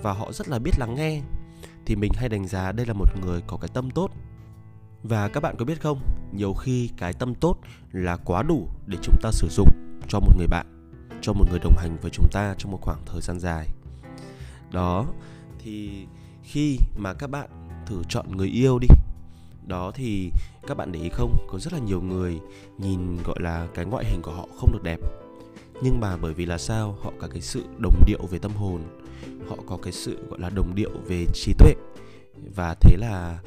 và 0.01 0.13
họ 0.13 0.31
rất 0.31 0.49
là 0.49 0.59
biết 0.59 0.71
lắng 0.79 0.95
nghe 0.95 1.21
thì 1.88 1.95
mình 1.95 2.12
hay 2.16 2.30
đánh 2.30 2.48
giá 2.48 2.72
đây 2.72 2.86
là 2.86 2.94
một 2.94 3.06
người 3.22 3.42
có 3.48 3.57
cái 3.57 3.69
tâm 3.74 3.92
tốt. 3.92 4.12
Và 5.04 5.28
các 5.28 5.44
bạn 5.44 5.56
có 5.57 5.66
biết 5.66 5.81
không, 5.81 6.01
nhiều 6.34 6.54
khi 6.54 6.89
cái 6.98 7.13
tâm 7.13 7.36
tốt 7.36 7.57
là 7.92 8.18
quá 8.18 8.44
đủ 8.44 8.68
để 8.86 8.98
chúng 9.01 9.16
ta 9.22 9.31
sử 9.31 9.48
dụng 9.51 9.69
cho 10.07 10.19
một 10.19 10.31
người 10.38 10.48
bạn, 10.48 10.92
cho 11.22 11.34
một 11.34 11.45
người 11.50 11.60
đồng 11.60 11.78
hành 11.78 11.98
với 12.01 12.12
chúng 12.12 12.28
ta 12.31 12.56
trong 12.57 12.72
một 12.72 12.81
khoảng 12.81 13.00
thời 13.06 13.22
gian 13.22 13.39
dài. 13.39 13.68
Đó, 14.72 15.06
thì 15.60 16.06
khi 16.44 16.78
mà 16.98 17.13
các 17.13 17.30
bạn 17.30 17.50
thử 17.86 18.01
chọn 18.10 18.38
người 18.38 18.48
yêu 18.48 18.80
đi, 18.80 18.88
đó 19.68 19.92
thì 19.95 20.31
các 20.68 20.78
bạn 20.78 20.92
để 20.92 21.00
ý 21.00 21.10
không, 21.10 21.48
có 21.48 21.60
rất 21.60 21.74
là 21.74 21.80
nhiều 21.80 22.01
người 22.01 22.40
nhìn, 22.78 23.18
gọi 23.24 23.38
là, 23.40 23.68
cái 23.74 23.86
ngoại 23.86 24.06
hình 24.06 24.22
của 24.22 24.31
họ 24.31 24.48
không 24.60 24.72
được 24.74 24.83
đẹp. 24.83 25.00
Nhưng 25.81 26.00
mà 26.00 26.18
bởi 26.18 26.33
vì 26.33 26.45
là 26.45 26.57
sao, 26.57 26.98
họ 27.04 27.12
cả 27.22 27.28
cái 27.31 27.42
sự 27.42 27.66
đồng 27.78 28.04
điệu 28.06 28.28
về 28.31 28.40
tâm 28.40 28.51
hồn 28.51 28.83
họ 29.48 29.58
có 29.68 29.78
cái 29.78 29.94
sự, 29.94 30.18
gọi 30.30 30.40
là, 30.40 30.50
đồng 30.50 30.75
điệu 30.75 30.92
về 31.08 31.25
trí 31.34 31.54
tuệ. 31.54 31.74
Và 32.56 32.75
thế 32.81 32.98
là 32.98 33.40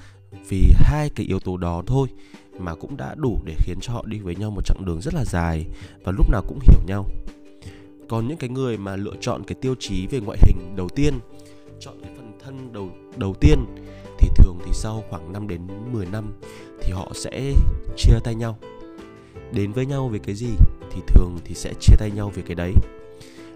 vì 0.49 0.73
hai 0.75 1.11
cái 1.11 1.27
yếu 1.27 1.39
tố 1.39 1.57
đó 1.57 1.83
thôi 1.87 2.09
mà 2.59 2.75
cũng 2.75 2.97
đã 2.97 3.15
đủ 3.15 3.39
để 3.45 3.55
khiến 3.59 3.79
cho 3.81 3.93
họ 3.93 4.05
đi 4.07 4.19
với 4.19 4.37
nhau 4.37 4.50
một 4.50 4.65
chặng 4.65 4.85
đường 4.85 5.00
rất 5.00 5.15
là 5.15 5.25
dài 5.25 5.67
và 6.05 6.12
lúc 6.12 6.31
nào 6.31 6.43
cũng 6.49 6.59
hiểu 6.62 6.81
nhau. 6.87 7.07
Còn 8.09 8.29
những 8.29 8.37
cái 8.37 8.50
người 8.50 8.79
mà 8.79 8.97
lựa 8.97 9.15
chọn 9.21 9.43
cái 9.47 9.55
tiêu 9.61 9.75
chí 9.79 10.07
về 10.07 10.21
ngoại 10.21 10.39
hình 10.43 10.77
đầu 10.77 10.89
tiên, 10.89 11.15
chọn 11.81 11.95
cái 12.03 12.12
phần 12.17 12.39
thân 12.45 12.73
đầu 12.73 12.91
đầu 13.17 13.35
tiên 13.41 13.65
thì 14.19 14.29
thường 14.37 14.59
thì 14.65 14.71
sau 14.75 15.05
khoảng 15.11 15.33
5 15.33 15.49
đến 15.49 15.67
10 15.93 16.07
năm 16.07 16.33
thì 16.83 16.93
họ 16.93 17.12
sẽ 17.15 17.53
chia 17.97 18.19
tay 18.25 18.35
nhau. 18.35 18.59
Đến 19.53 19.73
với 19.73 19.87
nhau 19.87 20.09
về 20.09 20.19
cái 20.19 20.35
gì 20.35 20.50
thì 20.93 21.00
thường 21.07 21.37
thì 21.45 21.55
sẽ 21.55 21.75
chia 21.81 21.95
tay 21.99 22.11
nhau 22.11 22.33
về 22.35 22.43
cái 22.47 22.55
đấy. 22.55 22.73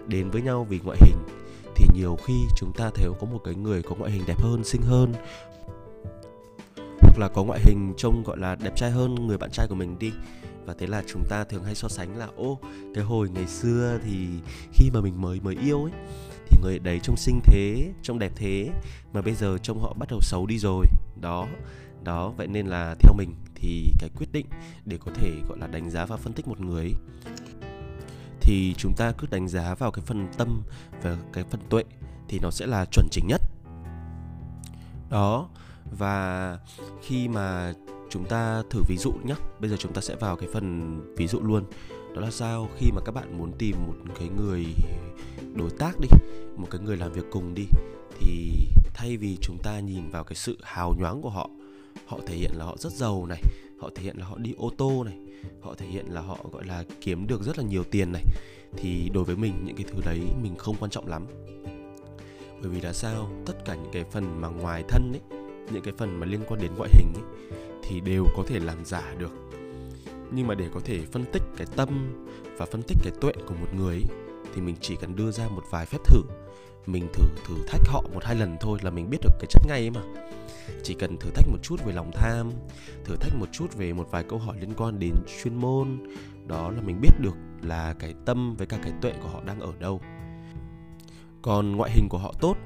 Đến 0.07 0.29
với 0.29 0.41
nhau 0.41 0.67
vì 0.69 0.79
ngoại 0.83 0.97
hình 1.01 1.17
thì 1.75 1.85
nhiều 1.93 2.17
khi 2.25 2.33
chúng 2.55 2.73
ta 2.73 2.91
thấy 2.95 3.05
có 3.19 3.27
một 3.27 3.39
cái 3.43 3.55
người 3.55 3.81
có 3.81 3.95
ngoại 3.95 4.11
hình 4.11 4.23
đẹp 4.27 4.41
hơn 4.41 4.63
xinh 4.63 4.81
hơn. 4.81 5.13
Hoặc 6.99 7.19
là 7.19 7.27
có 7.27 7.43
ngoại 7.43 7.59
hình 7.63 7.93
trông 7.97 8.23
gọi 8.23 8.37
là 8.37 8.55
đẹp 8.55 8.75
trai 8.75 8.91
hơn 8.91 9.27
người 9.27 9.37
bạn 9.37 9.51
trai 9.51 9.67
của 9.67 9.75
mình 9.75 9.99
đi. 9.99 10.11
Và 10.65 10.73
thế 10.79 10.87
là 10.87 11.03
chúng 11.07 11.23
ta 11.29 11.43
thường 11.43 11.63
hay 11.63 11.75
so 11.75 11.87
sánh 11.87 12.17
là 12.17 12.27
ô 12.35 12.59
cái 12.95 13.03
hồi 13.03 13.29
ngày 13.29 13.47
xưa 13.47 13.99
thì 14.05 14.27
khi 14.73 14.89
mà 14.93 15.01
mình 15.01 15.21
mới 15.21 15.39
mới 15.39 15.55
yêu 15.55 15.83
ấy 15.83 15.91
thì 16.47 16.57
người 16.61 16.79
đấy 16.79 16.99
trông 17.03 17.17
xinh 17.17 17.39
thế 17.43 17.93
trông 18.01 18.19
đẹp 18.19 18.31
thế 18.35 18.69
mà 19.13 19.21
bây 19.21 19.33
giờ 19.33 19.57
trông 19.57 19.79
họ 19.79 19.93
bắt 19.93 20.09
đầu 20.09 20.19
xấu 20.21 20.45
đi 20.45 20.57
rồi. 20.57 20.85
Đó 21.21 21.47
đó 22.03 22.33
vậy 22.37 22.47
nên 22.47 22.67
là 22.67 22.95
theo 22.99 23.13
mình 23.17 23.35
thì 23.55 23.93
cái 23.99 24.09
quyết 24.17 24.31
định 24.31 24.45
để 24.85 24.97
có 25.05 25.11
thể 25.15 25.31
gọi 25.49 25.57
là 25.57 25.67
đánh 25.67 25.89
giá 25.89 26.05
và 26.05 26.17
phân 26.17 26.33
tích 26.33 26.47
một 26.47 26.59
người 26.59 26.83
ấy, 26.83 26.93
thì 28.45 28.73
chúng 28.77 28.93
ta 28.93 29.11
cứ 29.11 29.27
đánh 29.31 29.47
giá 29.47 29.75
vào 29.75 29.91
cái 29.91 30.05
phần 30.05 30.27
tâm 30.37 30.61
và 31.03 31.17
cái 31.33 31.43
phần 31.43 31.61
tuệ 31.69 31.83
thì 32.27 32.39
nó 32.39 32.51
sẽ 32.51 32.65
là 32.65 32.85
chuẩn 32.85 33.07
chỉnh 33.11 33.27
nhất. 33.27 33.41
Đó, 35.09 35.49
và 35.97 36.59
khi 37.01 37.27
mà 37.27 37.73
chúng 38.09 38.25
ta 38.25 38.63
thử 38.69 38.81
ví 38.87 38.97
dụ 38.97 39.11
nhé 39.23 39.35
bây 39.59 39.69
giờ 39.69 39.75
chúng 39.79 39.93
ta 39.93 40.01
sẽ 40.01 40.15
vào 40.15 40.35
cái 40.35 40.49
phần 40.53 40.99
ví 41.17 41.27
dụ 41.27 41.39
luôn. 41.39 41.63
Đó 42.15 42.21
là 42.21 42.31
sao? 42.31 42.69
Khi 42.77 42.91
mà 42.91 43.01
các 43.05 43.11
bạn 43.11 43.37
muốn 43.37 43.51
tìm 43.57 43.75
một 43.87 44.13
cái 44.19 44.29
người 44.37 44.65
đối 45.55 45.69
tác 45.69 45.99
đi, 45.99 46.07
một 46.55 46.67
cái 46.71 46.81
người 46.81 46.97
làm 46.97 47.11
việc 47.11 47.25
cùng 47.31 47.53
đi, 47.53 47.65
thì 48.19 48.51
thay 48.93 49.17
vì 49.17 49.37
chúng 49.41 49.57
ta 49.63 49.79
nhìn 49.79 50.09
vào 50.09 50.23
cái 50.23 50.35
sự 50.35 50.57
hào 50.63 50.95
nhoáng 50.99 51.21
của 51.21 51.29
họ 51.29 51.49
họ 52.07 52.19
thể 52.27 52.35
hiện 52.35 52.51
là 52.53 52.65
họ 52.65 52.75
rất 52.77 52.93
giàu 52.93 53.25
này 53.25 53.41
họ 53.77 53.89
thể 53.95 54.03
hiện 54.03 54.17
là 54.17 54.25
họ 54.25 54.37
đi 54.37 54.53
ô 54.57 54.71
tô 54.77 55.03
này 55.03 55.17
họ 55.61 55.75
thể 55.75 55.85
hiện 55.85 56.05
là 56.09 56.21
họ 56.21 56.37
gọi 56.51 56.65
là 56.65 56.83
kiếm 57.01 57.27
được 57.27 57.41
rất 57.43 57.57
là 57.57 57.63
nhiều 57.63 57.83
tiền 57.83 58.11
này. 58.11 58.23
Thì 58.77 59.09
đối 59.13 59.23
với 59.23 59.35
mình 59.35 59.53
những 59.65 59.75
cái 59.75 59.85
thứ 59.87 60.01
đấy 60.05 60.19
mình 60.41 60.55
không 60.55 60.75
quan 60.79 60.91
trọng 60.91 61.07
lắm. 61.07 61.25
Bởi 62.61 62.71
vì 62.71 62.81
là 62.81 62.93
sao? 62.93 63.31
Tất 63.45 63.65
cả 63.65 63.75
những 63.75 63.91
cái 63.91 64.03
phần 64.11 64.41
mà 64.41 64.47
ngoài 64.47 64.83
thân 64.87 65.13
ấy 65.13 65.39
những 65.71 65.83
cái 65.83 65.93
phần 65.97 66.19
mà 66.19 66.25
liên 66.25 66.39
quan 66.47 66.61
đến 66.61 66.71
ngoại 66.77 66.89
hình 66.93 67.13
ấy 67.13 67.23
thì 67.83 67.99
đều 67.99 68.25
có 68.35 68.43
thể 68.47 68.59
làm 68.59 68.85
giả 68.85 69.15
được. 69.17 69.31
Nhưng 70.31 70.47
mà 70.47 70.55
để 70.55 70.69
có 70.73 70.79
thể 70.79 71.05
phân 71.11 71.25
tích 71.31 71.43
cái 71.57 71.67
tâm 71.75 72.25
và 72.57 72.65
phân 72.65 72.81
tích 72.81 72.97
cái 73.03 73.13
tuệ 73.21 73.33
của 73.47 73.55
một 73.61 73.67
người 73.77 73.95
ấy, 73.95 74.05
thì 74.55 74.61
mình 74.61 74.75
chỉ 74.81 74.95
cần 74.95 75.15
đưa 75.15 75.31
ra 75.31 75.47
một 75.47 75.63
vài 75.69 75.85
phép 75.85 75.97
thử. 76.03 76.21
Mình 76.85 77.07
thử 77.13 77.23
thử 77.45 77.55
thách 77.67 77.81
họ 77.87 78.03
một 78.13 78.23
hai 78.23 78.35
lần 78.35 78.57
thôi 78.59 78.79
là 78.81 78.89
mình 78.89 79.09
biết 79.09 79.17
được 79.21 79.33
cái 79.39 79.47
chất 79.49 79.61
ngay 79.67 79.79
ấy 79.79 79.89
mà. 79.89 80.01
Chỉ 80.83 80.93
cần 80.93 81.17
thử 81.17 81.29
thách 81.29 81.47
một 81.47 81.57
chút 81.63 81.85
về 81.85 81.93
lòng 81.93 82.11
tham 82.13 82.51
thử 83.05 83.15
thách 83.15 83.35
một 83.35 83.47
chút 83.51 83.75
về 83.75 83.93
một 83.93 84.07
vài 84.11 84.23
câu 84.23 84.39
hỏi 84.39 84.57
liên 84.59 84.73
quan 84.77 84.99
đến 84.99 85.13
chuyên 85.43 85.55
môn 85.55 85.99
đó 86.47 86.71
là 86.71 86.81
mình 86.81 87.01
biết 87.01 87.11
được 87.19 87.35
là 87.61 87.93
cái 87.99 88.13
tâm 88.25 88.55
với 88.55 88.67
cả 88.67 88.77
cái 88.83 88.93
tuệ 89.01 89.13
của 89.21 89.29
họ 89.29 89.41
đang 89.45 89.59
ở 89.59 89.73
đâu. 89.79 90.01
Còn 91.41 91.75
ngoại 91.75 91.91
hình 91.91 92.09
của 92.09 92.17
họ 92.17 92.33
tốt 92.39 92.57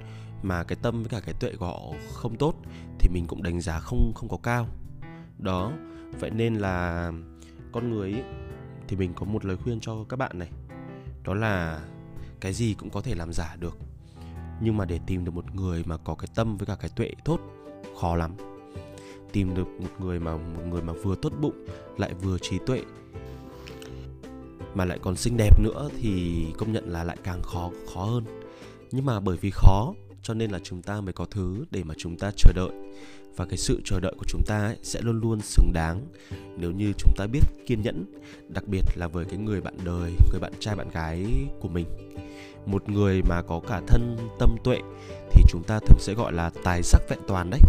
mà 0.44 0.64
cái 0.64 0.78
tâm 0.82 1.04
với 1.04 1.10
cả 1.10 1.20
cái 1.26 1.36
tuệ 1.40 1.52
của 1.60 1.66
họ 1.66 1.80
không 2.14 2.38
tốt 2.38 2.54
thì 3.00 3.10
mình 3.10 3.26
cũng 3.28 3.44
đánh 3.44 3.62
giá 3.62 3.80
không 3.80 4.12
không 4.16 4.30
có 4.30 4.38
cao. 4.44 4.68
Đó 5.38 5.72
vậy 6.20 6.30
nên 6.30 6.56
là 6.56 7.12
con 7.72 7.90
người 7.92 8.12
ấy, 8.12 8.24
thì 8.88 8.96
mình 8.96 9.14
có 9.16 9.26
một 9.26 9.46
lời 9.46 9.58
khuyên 9.58 9.80
cho 9.80 10.04
các 10.10 10.18
bạn 10.18 10.40
này 10.40 10.50
đó 11.30 11.36
là 11.36 11.82
cái 12.40 12.54
gì 12.54 12.74
cũng 12.74 12.90
có 12.90 13.02
thể 13.02 13.16
làm 13.16 13.34
giả 13.34 13.56
được. 13.60 13.78
Nhưng 14.62 14.78
mà 14.78 14.86
để 14.86 15.00
tìm 15.08 15.26
được 15.26 15.32
một 15.32 15.56
người 15.56 15.84
mà 15.86 15.98
có 15.98 16.16
cái 16.16 16.28
tâm 16.36 16.58
với 16.58 16.66
cả 16.66 16.76
cái 16.76 16.90
tuệ 16.96 17.12
tốt, 17.26 17.40
khó 18.02 18.16
lắm. 18.16 18.32
Tìm 19.32 19.56
được 19.56 19.68
một 19.80 19.90
người 20.00 20.20
mà, 20.20 20.38
một 20.38 20.64
người 20.70 20.82
mà 20.82 20.94
vừa 20.94 21.16
tốt 21.16 21.34
bụng, 21.42 21.66
lại 21.98 22.14
vừa 22.14 22.38
trí 22.38 22.60
tuệ, 22.66 22.82
mà 24.74 24.86
lại 24.86 25.00
còn 25.02 25.16
xinh 25.16 25.38
đẹp 25.38 25.60
nữa 25.64 25.90
thì 26.00 26.46
công 26.58 26.72
nhận 26.72 26.90
là 26.90 27.04
lại 27.04 27.18
càng 27.24 27.42
khó 27.44 27.72
khó 27.94 28.04
hơn. 28.04 28.26
Nhưng 28.92 29.06
mà 29.06 29.20
bởi 29.20 29.38
vì 29.38 29.52
khó 29.54 29.94
cho 30.24 30.34
nên 30.34 30.52
là 30.52 30.60
chúng 30.64 30.82
ta 30.82 31.02
mới 31.02 31.14
có 31.14 31.26
thứ 31.26 31.66
để 31.72 31.84
mà 31.84 31.94
chúng 31.98 32.18
ta 32.18 32.32
chờ 32.38 32.52
đợi. 32.56 32.72
Và 33.36 33.46
cái 33.46 33.58
sự 33.58 33.82
chờ 33.86 34.00
đợi 34.00 34.14
của 34.18 34.26
chúng 34.28 34.42
ta 34.46 34.58
ấy 34.58 34.78
sẽ 34.84 35.02
luôn 35.02 35.20
luôn 35.20 35.42
xứng 35.42 35.74
đáng 35.74 36.08
nếu 36.58 36.72
như 36.72 36.94
chúng 36.98 37.14
ta 37.18 37.28
biết 37.28 37.40
kiên 37.66 37.82
nhẫn, 37.82 38.06
đặc 38.48 38.68
biệt 38.68 38.82
là 38.96 39.08
với 39.08 39.26
cái 39.26 39.38
người 39.38 39.62
bạn 39.62 39.78
đời, 39.84 40.12
người 40.32 40.40
bạn 40.40 40.54
trai, 40.60 40.76
bạn 40.76 40.90
gái 40.90 41.26
của 41.60 41.68
mình. 41.68 41.86
Một 42.66 42.90
người 42.90 43.22
mà 43.22 43.42
có 43.42 43.62
cả 43.68 43.82
thân 43.88 44.18
tâm 44.40 44.56
tuệ 44.64 44.80
thì 45.32 45.44
chúng 45.50 45.64
ta 45.64 45.80
thường 45.80 46.00
sẽ 46.00 46.14
gọi 46.14 46.34
là 46.34 46.52
tài 46.64 46.84
sắc 46.84 47.02
vẹn 47.10 47.20
toàn 47.28 47.50
đấy. 47.50 47.62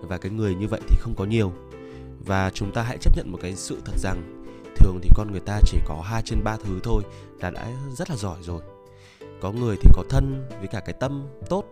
Và 0.00 0.18
cái 0.18 0.32
người 0.32 0.54
như 0.54 0.66
vậy 0.68 0.80
thì 0.88 0.96
không 1.00 1.14
có 1.14 1.24
nhiều. 1.24 1.52
Và 2.26 2.50
chúng 2.54 2.72
ta 2.72 2.82
hãy 2.82 2.98
chấp 3.00 3.16
nhận 3.16 3.32
một 3.32 3.38
cái 3.42 3.56
sự 3.56 3.80
thật 3.84 3.98
rằng, 3.98 4.44
thường 4.76 4.98
thì 5.02 5.10
con 5.14 5.30
người 5.30 5.40
ta 5.40 5.60
chỉ 5.66 5.78
có 5.86 6.02
hai 6.04 6.22
trên 6.24 6.44
ba 6.44 6.56
thứ 6.56 6.80
thôi 6.82 7.02
là 7.40 7.50
đã 7.50 7.72
rất 7.96 8.10
là 8.10 8.16
giỏi 8.16 8.38
rồi 8.42 8.62
có 9.40 9.52
người 9.52 9.76
thì 9.82 9.90
có 9.94 10.04
thân 10.10 10.48
với 10.58 10.68
cả 10.68 10.80
cái 10.80 10.94
tâm 11.00 11.26
tốt, 11.48 11.64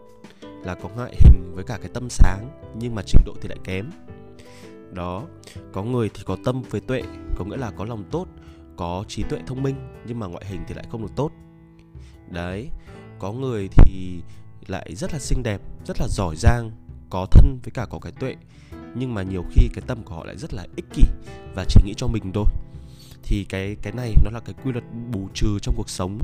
là 0.42 0.74
có 0.74 0.88
ngoại 0.88 1.16
hình 1.20 1.52
với 1.54 1.64
cả 1.64 1.78
cái 1.78 1.90
tâm 1.94 2.10
sáng, 2.10 2.48
nhưng 2.78 2.94
mà 2.94 3.02
trình 3.06 3.22
độ 3.26 3.34
thì 3.40 3.48
lại 3.48 3.58
kém. 3.64 3.90
Đó, 4.92 5.22
có 5.72 5.82
người 5.82 6.10
thì 6.14 6.22
có 6.26 6.36
tâm 6.44 6.62
với 6.70 6.80
tuệ, 6.80 7.02
có 7.36 7.44
nghĩa 7.44 7.56
là 7.56 7.70
có 7.70 7.84
lòng 7.84 8.04
tốt, 8.10 8.26
có 8.76 9.04
trí 9.08 9.22
tuệ 9.22 9.38
thông 9.46 9.62
minh, 9.62 9.76
nhưng 10.06 10.18
mà 10.18 10.26
ngoại 10.26 10.44
hình 10.46 10.60
thì 10.68 10.74
lại 10.74 10.84
không 10.90 11.02
được 11.02 11.12
tốt. 11.16 11.30
Đấy, 12.30 12.68
có 13.18 13.32
người 13.32 13.68
thì 13.76 14.20
lại 14.66 14.94
rất 14.94 15.12
là 15.12 15.18
xinh 15.18 15.42
đẹp, 15.42 15.60
rất 15.86 16.00
là 16.00 16.06
giỏi 16.08 16.34
giang, 16.36 16.70
có 17.10 17.26
thân 17.30 17.58
với 17.62 17.70
cả 17.70 17.86
có 17.90 17.98
cái 17.98 18.12
tuệ, 18.12 18.36
nhưng 18.94 19.14
mà 19.14 19.22
nhiều 19.22 19.42
khi 19.50 19.68
cái 19.74 19.84
tâm 19.86 20.02
của 20.02 20.14
họ 20.14 20.24
lại 20.24 20.36
rất 20.36 20.54
là 20.54 20.66
ích 20.76 20.86
kỷ 20.94 21.02
và 21.54 21.64
chỉ 21.68 21.80
nghĩ 21.84 21.94
cho 21.96 22.06
mình 22.06 22.32
thôi 22.34 22.46
thì 23.26 23.44
cái 23.44 23.76
cái 23.82 23.92
này 23.92 24.14
nó 24.24 24.30
là 24.30 24.40
cái 24.40 24.54
quy 24.64 24.72
luật 24.72 24.84
bù 25.10 25.28
trừ 25.34 25.58
trong 25.62 25.74
cuộc 25.76 25.90
sống 25.90 26.18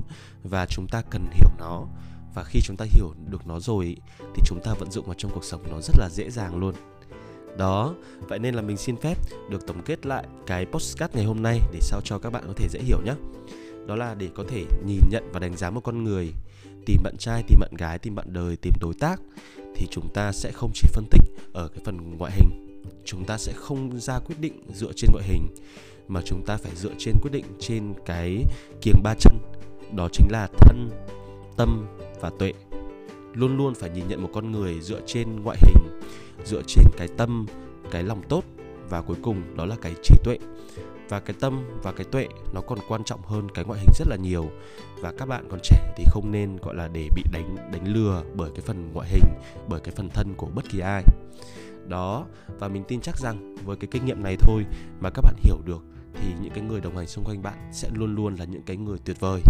và 0.45 0.67
chúng 0.67 0.87
ta 0.89 1.03
cần 1.11 1.27
hiểu 1.33 1.49
nó. 1.59 1.87
Và 2.35 2.45
khi 2.45 2.61
chúng 2.65 2.77
ta 2.77 2.85
hiểu 2.91 3.15
được 3.31 3.47
nó 3.47 3.61
rồi 3.61 3.97
thì 4.35 4.43
chúng 4.47 4.61
ta 4.65 4.75
vận 4.75 4.91
dụng 4.91 5.07
vào 5.07 5.15
trong 5.19 5.31
cuộc 5.35 5.45
sống 5.45 5.63
nó 5.71 5.81
rất 5.81 5.95
là 5.99 6.09
dễ 6.13 6.31
dàng 6.31 6.57
luôn. 6.57 6.75
Đó, 7.59 7.95
vậy 8.29 8.39
nên 8.39 8.55
là 8.55 8.63
mình 8.63 8.77
xin 8.77 8.97
phép 8.97 9.19
được 9.51 9.67
tổng 9.67 9.83
kết 9.85 10.07
lại 10.07 10.25
cái 10.47 10.67
postcard 10.67 11.15
ngày 11.15 11.25
hôm 11.25 11.43
nay 11.43 11.61
để 11.73 11.79
sao 11.83 12.01
cho 12.05 12.19
các 12.19 12.31
bạn 12.31 12.45
có 12.47 12.53
thể 12.57 12.69
dễ 12.69 12.81
hiểu 12.81 12.99
nhé 13.05 13.15
đó 13.87 13.97
là 13.97 14.15
để 14.15 14.29
có 14.35 14.45
thể 14.49 14.65
nhìn 14.87 15.01
nhận 15.11 15.25
và 15.33 15.41
đánh 15.41 15.57
giá 15.57 15.71
một 15.71 15.81
con 15.81 16.05
người, 16.05 16.33
tìm 16.87 17.03
bạn 17.03 17.17
trai, 17.19 17.43
tìm 17.49 17.61
bạn 17.61 17.71
gái, 17.79 17.99
tìm 17.99 18.15
bạn 18.15 18.27
đời, 18.33 18.57
tìm 18.57 18.73
đối 18.81 18.95
tác, 18.95 19.21
thì 19.75 19.87
chúng 19.91 20.09
ta 20.15 20.33
sẽ 20.33 20.53
không 20.55 20.71
chỉ 20.75 20.89
phân 20.93 21.05
tích 21.11 21.23
ở 21.53 21.69
cái 21.69 21.79
phần 21.85 22.17
ngoại 22.19 22.33
hình. 22.33 22.83
Chúng 23.05 23.25
ta 23.25 23.39
sẽ 23.39 23.53
không 23.57 24.01
ra 24.01 24.19
quyết 24.19 24.41
định 24.41 24.65
dựa 24.75 24.93
trên 24.97 25.11
ngoại 25.13 25.25
hình 25.25 25.47
mà 26.09 26.21
chúng 26.25 26.43
ta 26.47 26.57
phải 26.57 26.73
dựa 26.75 26.93
trên 26.99 27.15
quyết 27.23 27.31
định 27.31 27.45
trên 27.59 27.95
cái 28.07 28.45
kiềng 28.81 29.03
ba 29.03 29.15
chân, 29.15 29.39
đó 29.97 30.09
chính 30.13 30.27
là 30.31 30.49
thân, 30.59 30.91
tâm 31.57 31.87
và 32.21 32.31
tuệ. 32.39 32.53
Luôn 33.35 33.57
luôn 33.57 33.75
phải 33.75 33.91
nhìn 33.91 34.09
nhận 34.09 34.23
một 34.23 34.31
con 34.33 34.53
người 34.53 34.81
dựa 34.81 35.01
trên 35.07 35.43
ngoại 35.43 35.59
hình, 35.63 36.01
dựa 36.45 36.63
trên 36.67 36.85
cái 36.97 37.09
tâm, 37.17 37.47
cái 37.91 38.03
lòng 38.03 38.23
tốt 38.29 38.45
và 38.89 39.03
cuối 39.03 39.17
cùng 39.23 39.57
đó 39.57 39.65
là 39.65 39.77
cái 39.83 39.95
trí 40.03 40.17
tuệ. 40.25 40.39
Và 41.09 41.21
cái 41.21 41.37
tâm 41.41 41.65
và 41.83 41.93
cái 41.93 42.07
tuệ 42.11 42.29
nó 42.55 42.61
còn 42.61 42.79
quan 42.89 43.05
trọng 43.05 43.23
hơn 43.23 43.49
cái 43.55 43.65
ngoại 43.65 43.81
hình 43.81 43.91
rất 43.99 44.09
là 44.09 44.17
nhiều. 44.17 44.51
Và 45.01 45.13
các 45.19 45.29
bạn 45.29 45.47
còn 45.51 45.61
trẻ 45.63 45.93
thì 45.97 46.05
không 46.11 46.31
nên, 46.31 46.57
gọi 46.57 46.75
là, 46.75 46.89
để 46.89 47.09
bị 47.17 47.23
đánh 47.33 47.57
đánh 47.73 47.95
lừa 47.95 48.23
bởi 48.35 48.51
cái 48.55 48.61
phần 48.61 48.91
ngoại 48.93 49.09
hình, 49.09 49.25
bởi 49.69 49.81
cái 49.81 49.95
phần 49.97 50.09
thân 50.09 50.35
của 50.37 50.47
bất 50.55 50.65
kỳ 50.73 50.79
ai. 50.79 51.03
Đó, 51.87 52.27
và 52.59 52.69
mình 52.69 52.85
tin 52.89 53.01
chắc 53.01 53.19
rằng 53.19 53.57
với 53.65 53.77
cái 53.77 53.89
kinh 53.91 54.05
nghiệm 54.05 54.23
này 54.23 54.37
thôi 54.37 54.65
mà 55.01 55.11
các 55.15 55.23
bạn 55.25 55.35
hiểu 55.43 55.57
được 55.65 55.83
thì 56.15 56.35
những 56.41 56.53
cái 56.55 56.65
người 56.65 56.81
đồng 56.81 56.97
hành 56.97 57.07
xung 57.07 57.25
quanh 57.25 57.43
bạn 57.43 57.71
sẽ 57.73 57.89
luôn 57.93 58.15
luôn 58.15 58.35
là 58.35 58.45
những 58.45 58.63
cái 58.63 58.77
người 58.77 58.99
tuyệt 59.05 59.21
vời, 59.21 59.41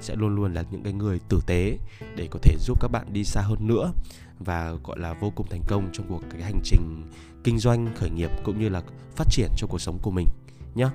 sẽ 0.00 0.14
luôn 0.16 0.34
luôn 0.34 0.54
là 0.54 0.64
những 0.70 0.82
cái 0.82 0.92
người 0.92 1.20
tử 1.28 1.40
tế 1.46 1.78
để 2.16 2.28
có 2.30 2.38
thể 2.42 2.56
giúp 2.58 2.78
các 2.80 2.88
bạn 2.88 3.12
đi 3.12 3.24
xa 3.24 3.40
hơn 3.40 3.66
nữa 3.66 3.92
và, 4.38 4.72
gọi 4.84 4.98
là, 4.98 5.14
vô 5.14 5.32
cùng 5.34 5.46
thành 5.50 5.62
công 5.68 5.88
trong 5.92 6.06
cuộc 6.08 6.20
cái 6.30 6.42
hành 6.42 6.60
trình 6.64 7.02
kinh 7.44 7.58
doanh, 7.58 7.94
khởi 7.96 8.10
nghiệp 8.10 8.30
cũng 8.44 8.60
như 8.60 8.68
là 8.68 8.82
phát 9.16 9.26
triển 9.30 9.50
trong 9.56 9.70
cuộc 9.70 9.80
sống 9.80 9.98
của 10.02 10.10
mình 10.10 10.26
nhé 10.74 10.88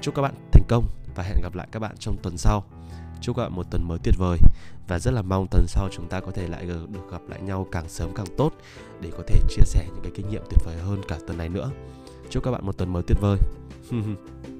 chúc 0.00 0.14
các 0.14 0.22
bạn 0.22 0.34
thành 0.52 0.64
công 0.68 0.84
và 1.14 1.22
hẹn 1.22 1.36
gặp 1.42 1.54
lại 1.54 1.68
các 1.72 1.80
bạn 1.80 1.96
trong 1.98 2.16
tuần 2.22 2.36
sau. 2.36 2.64
Chúc 3.20 3.36
các 3.36 3.42
bạn 3.42 3.52
một 3.52 3.66
tuần 3.70 3.88
mới 3.88 3.98
tuyệt 3.98 4.14
vời 4.18 4.38
và 4.88 4.98
rất 4.98 5.10
là 5.10 5.22
mong 5.22 5.46
tuần 5.50 5.66
sau 5.68 5.88
chúng 5.92 6.08
ta 6.08 6.20
có 6.20 6.30
thể 6.30 6.48
lại 6.48 6.66
được 6.66 7.10
gặp 7.10 7.20
lại 7.28 7.40
nhau 7.40 7.66
càng 7.72 7.88
sớm 7.88 8.10
càng 8.14 8.26
tốt 8.36 8.52
để 9.00 9.10
có 9.16 9.22
thể 9.26 9.40
chia 9.48 9.62
sẻ 9.64 9.86
những 9.86 10.02
cái 10.02 10.12
kinh 10.14 10.28
nghiệm 10.28 10.42
tuyệt 10.50 10.64
vời 10.64 10.76
hơn 10.76 11.00
cả 11.08 11.18
tuần 11.26 11.38
này 11.38 11.48
nữa 11.48 11.70
chúc 12.30 12.44
các 12.44 12.50
bạn 12.50 12.66
một 12.66 12.78
tuần 12.78 12.92
mới 12.92 13.02
tuyệt 13.02 13.20
vời. 13.20 13.38